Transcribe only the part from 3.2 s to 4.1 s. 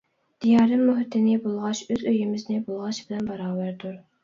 باراۋەردۇر.